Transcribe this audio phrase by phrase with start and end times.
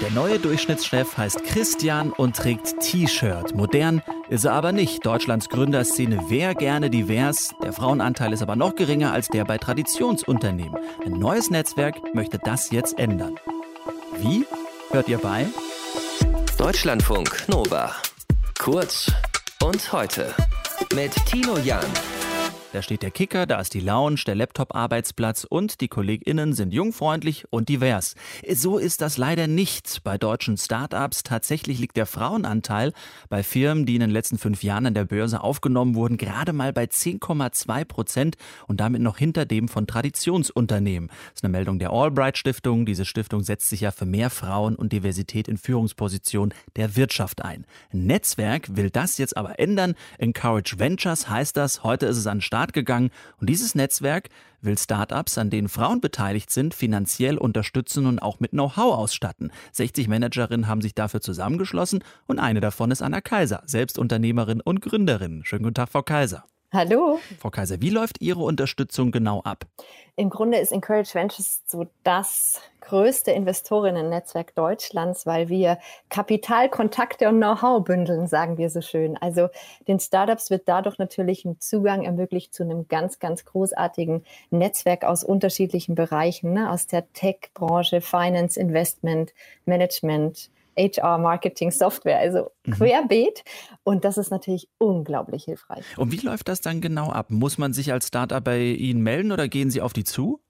[0.00, 3.54] Der neue Durchschnittschef heißt Christian und trägt T-Shirt.
[3.54, 5.06] Modern ist er aber nicht.
[5.06, 7.54] Deutschlands Gründerszene wäre gerne divers.
[7.62, 10.76] Der Frauenanteil ist aber noch geringer als der bei Traditionsunternehmen.
[11.04, 13.36] Ein neues Netzwerk möchte das jetzt ändern.
[14.18, 14.44] Wie?
[14.90, 15.46] Hört ihr bei?
[16.58, 17.94] Deutschlandfunk Nova.
[18.58, 19.10] Kurz
[19.62, 20.34] und heute.
[20.94, 21.84] Mit Tino Jan.
[22.72, 27.44] Da steht der Kicker, da ist die Lounge, der Laptop-Arbeitsplatz und die KollegInnen sind jungfreundlich
[27.50, 28.14] und divers.
[28.50, 31.22] So ist das leider nicht bei deutschen Start-ups.
[31.22, 32.94] Tatsächlich liegt der Frauenanteil
[33.28, 36.72] bei Firmen, die in den letzten fünf Jahren an der Börse aufgenommen wurden, gerade mal
[36.72, 41.08] bei 10,2 Prozent und damit noch hinter dem von Traditionsunternehmen.
[41.08, 42.86] Das ist eine Meldung der Albright Stiftung.
[42.86, 47.66] Diese Stiftung setzt sich ja für mehr Frauen und Diversität in Führungspositionen der Wirtschaft ein.
[47.90, 49.94] Netzwerk will das jetzt aber ändern.
[50.16, 51.84] Encourage Ventures heißt das.
[51.84, 54.28] Heute ist es an Start Start gegangen und dieses Netzwerk
[54.60, 59.50] will Startups, an denen Frauen beteiligt sind, finanziell unterstützen und auch mit Know-how ausstatten.
[59.72, 64.80] 60 Managerinnen haben sich dafür zusammengeschlossen und eine davon ist Anna Kaiser, selbst Unternehmerin und
[64.80, 65.44] Gründerin.
[65.44, 66.44] Schönen guten Tag, Frau Kaiser.
[66.74, 67.18] Hallo.
[67.38, 69.66] Frau Kaiser, wie läuft Ihre Unterstützung genau ab?
[70.16, 75.78] Im Grunde ist Encourage Ventures so das größte Investorinnen-Netzwerk Deutschlands, weil wir
[76.08, 79.18] Kapital, Kontakte und Know-how bündeln, sagen wir so schön.
[79.18, 79.50] Also
[79.86, 85.24] den Startups wird dadurch natürlich ein Zugang ermöglicht zu einem ganz, ganz großartigen Netzwerk aus
[85.24, 86.70] unterschiedlichen Bereichen, ne?
[86.70, 89.34] aus der Tech-Branche, Finance, Investment,
[89.66, 92.72] Management, HR, Marketing, Software, also mhm.
[92.72, 93.44] querbeet.
[93.84, 95.84] Und das ist natürlich unglaublich hilfreich.
[95.96, 97.30] Und wie läuft das dann genau ab?
[97.30, 100.40] Muss man sich als Startup bei Ihnen melden oder gehen Sie auf die zu?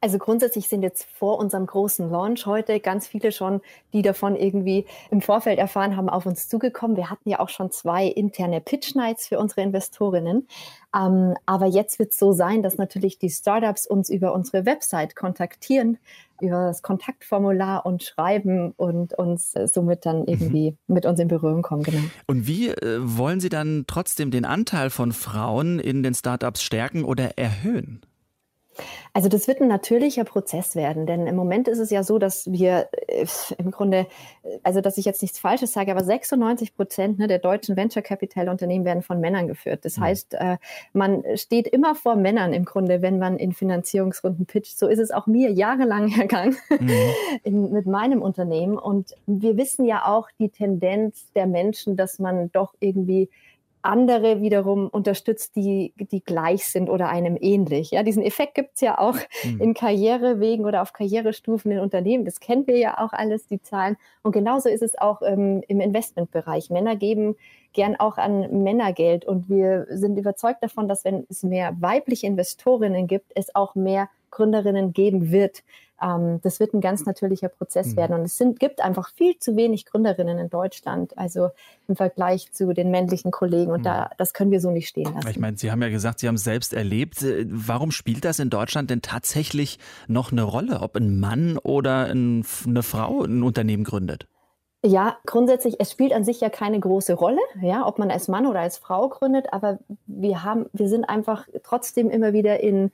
[0.00, 3.60] Also grundsätzlich sind jetzt vor unserem großen Launch heute ganz viele schon,
[3.92, 6.96] die davon irgendwie im Vorfeld erfahren haben, auf uns zugekommen.
[6.96, 10.46] Wir hatten ja auch schon zwei interne Pitch Nights für unsere Investorinnen.
[10.94, 15.16] Ähm, aber jetzt wird es so sein, dass natürlich die Startups uns über unsere Website
[15.16, 15.98] kontaktieren,
[16.40, 20.28] über das Kontaktformular und schreiben und uns äh, somit dann mhm.
[20.28, 20.94] irgendwie mhm.
[20.94, 21.82] mit uns in Berührung kommen.
[21.82, 22.02] Genau.
[22.26, 27.04] Und wie äh, wollen Sie dann trotzdem den Anteil von Frauen in den Startups stärken
[27.04, 28.02] oder erhöhen?
[29.12, 32.50] Also das wird ein natürlicher Prozess werden, denn im Moment ist es ja so, dass
[32.50, 33.26] wir äh,
[33.58, 34.06] im Grunde,
[34.42, 38.02] äh, also dass ich jetzt nichts Falsches sage, aber 96 Prozent ne, der deutschen Venture
[38.02, 39.84] Capital Unternehmen werden von Männern geführt.
[39.84, 40.02] Das mhm.
[40.02, 40.56] heißt, äh,
[40.92, 44.78] man steht immer vor Männern im Grunde, wenn man in Finanzierungsrunden pitcht.
[44.78, 46.90] So ist es auch mir jahrelang ergangen mhm.
[47.44, 48.78] in, mit meinem Unternehmen.
[48.78, 53.28] Und wir wissen ja auch die Tendenz der Menschen, dass man doch irgendwie
[53.82, 57.90] andere wiederum unterstützt, die, die gleich sind oder einem ähnlich.
[57.90, 59.60] Ja, diesen Effekt gibt's ja auch mhm.
[59.60, 62.24] in Karrierewegen oder auf Karrierestufen in Unternehmen.
[62.24, 63.96] Das kennen wir ja auch alles, die Zahlen.
[64.22, 66.70] Und genauso ist es auch ähm, im Investmentbereich.
[66.70, 67.36] Männer geben
[67.72, 69.24] gern auch an Männer Geld.
[69.24, 74.08] Und wir sind überzeugt davon, dass wenn es mehr weibliche Investorinnen gibt, es auch mehr
[74.32, 75.62] Gründerinnen geben wird.
[76.02, 77.96] Ähm, das wird ein ganz natürlicher Prozess mhm.
[77.96, 78.16] werden.
[78.18, 81.50] Und es sind, gibt einfach viel zu wenig Gründerinnen in Deutschland, also
[81.86, 83.70] im Vergleich zu den männlichen Kollegen.
[83.70, 83.84] Und mhm.
[83.84, 85.28] da, das können wir so nicht stehen lassen.
[85.28, 87.22] Ich meine, Sie haben ja gesagt, Sie haben es selbst erlebt.
[87.22, 89.78] Äh, warum spielt das in Deutschland denn tatsächlich
[90.08, 94.26] noch eine Rolle, ob ein Mann oder ein, eine Frau ein Unternehmen gründet?
[94.84, 98.46] Ja, grundsätzlich, es spielt an sich ja keine große Rolle, ja, ob man als Mann
[98.46, 102.90] oder als Frau gründet, aber wir haben, wir sind einfach trotzdem immer wieder in,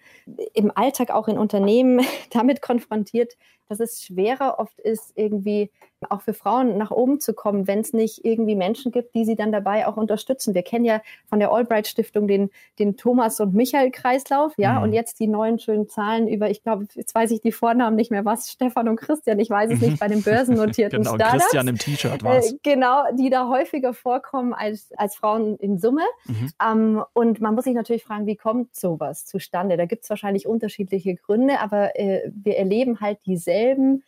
[0.53, 3.39] im Alltag, auch in Unternehmen damit konfrontiert,
[3.71, 5.71] dass es schwerer oft ist, irgendwie
[6.09, 9.37] auch für Frauen nach oben zu kommen, wenn es nicht irgendwie Menschen gibt, die sie
[9.37, 10.55] dann dabei auch unterstützen.
[10.55, 14.85] Wir kennen ja von der Albright Stiftung den, den Thomas und Michael Kreislauf, ja, mhm.
[14.85, 18.11] und jetzt die neuen schönen Zahlen über, ich glaube, jetzt weiß ich die Vornamen nicht
[18.11, 21.43] mehr, was, Stefan und Christian, ich weiß es nicht, bei den börsennotierten genau, Startups.
[21.45, 26.03] Christian im T-Shirt war äh, Genau, die da häufiger vorkommen als, als Frauen in Summe.
[26.27, 26.51] Mhm.
[26.65, 29.77] Ähm, und man muss sich natürlich fragen, wie kommt sowas zustande?
[29.77, 34.05] Da gibt es wahrscheinlich unterschiedliche Gründe, aber äh, wir erleben halt dieselben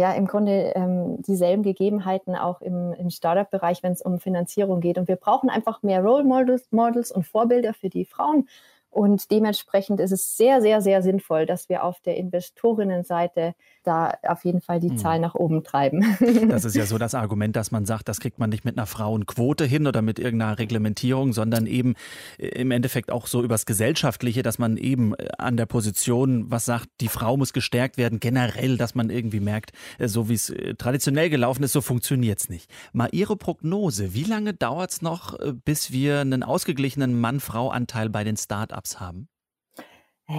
[0.00, 4.98] ja im Grunde ähm, dieselben Gegebenheiten auch im, im Startup-Bereich, wenn es um Finanzierung geht.
[4.98, 8.48] Und wir brauchen einfach mehr Role Models, Models und Vorbilder für die Frauen.
[8.90, 14.44] Und dementsprechend ist es sehr, sehr, sehr sinnvoll, dass wir auf der Investorinnenseite da auf
[14.44, 14.98] jeden Fall die hm.
[14.98, 16.04] Zahl nach oben treiben.
[16.50, 18.86] Das ist ja so das Argument, dass man sagt, das kriegt man nicht mit einer
[18.86, 21.94] Frauenquote hin oder mit irgendeiner Reglementierung, sondern eben
[22.38, 26.64] äh, im Endeffekt auch so übers Gesellschaftliche, dass man eben äh, an der Position was
[26.64, 30.52] sagt, die Frau muss gestärkt werden, generell, dass man irgendwie merkt, äh, so wie es
[30.78, 32.68] traditionell gelaufen ist, so funktioniert es nicht.
[32.92, 38.36] Mal Ihre Prognose, wie lange dauert es noch, bis wir einen ausgeglichenen Mann-Frau-Anteil bei den
[38.36, 39.28] Start-ups haben?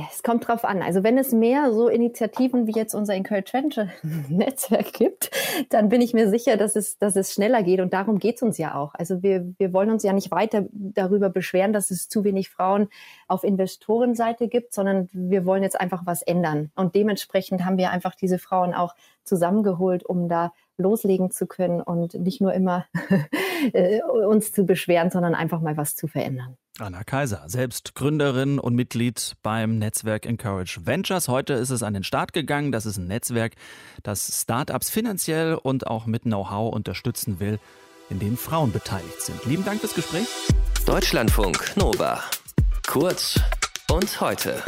[0.10, 0.82] Es kommt drauf an.
[0.82, 3.90] Also wenn es mehr so Initiativen wie jetzt unser Encourage Venture
[4.30, 5.32] Netzwerk gibt,
[5.70, 7.82] dann bin ich mir sicher, dass es, dass es schneller geht.
[7.82, 8.94] Und darum geht es uns ja auch.
[8.96, 12.88] Also wir, wir wollen uns ja nicht weiter darüber beschweren, dass es zu wenig Frauen
[13.28, 16.72] auf Investorenseite gibt, sondern wir wollen jetzt einfach was ändern.
[16.76, 18.96] Und dementsprechend haben wir einfach diese Frauen auch
[19.26, 22.86] zusammengeholt, um da loslegen zu können und nicht nur immer
[23.74, 26.58] äh, uns zu beschweren, sondern einfach mal was zu verändern.
[26.82, 31.28] Anna Kaiser, selbst Gründerin und Mitglied beim Netzwerk Encourage Ventures.
[31.28, 32.72] Heute ist es an den Start gegangen.
[32.72, 33.54] Das ist ein Netzwerk,
[34.04, 37.60] das Startups finanziell und auch mit Know-how unterstützen will,
[38.10, 39.46] in dem Frauen beteiligt sind.
[39.46, 40.28] Lieben Dank fürs Gespräch.
[40.86, 42.24] Deutschlandfunk Nova.
[42.88, 43.40] Kurz
[43.90, 44.62] und heute.